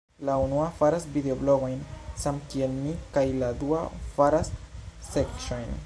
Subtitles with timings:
[0.27, 1.77] La unua faras videoblogojn
[2.23, 3.85] samkiel mi kaj la dua
[4.17, 4.53] faras
[5.13, 5.77] sekĉojn